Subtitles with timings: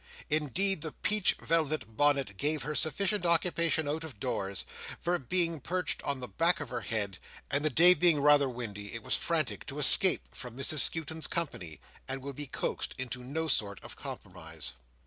[0.31, 4.65] Indeed, the peach velvet bonnet gave her sufficient occupation out of doors;
[4.99, 7.19] for being perched on the back of her head,
[7.51, 11.79] and the day being rather windy, it was frantic to escape from Mrs Skewton's company,
[12.07, 14.73] and would be coaxed into no sort of compromise.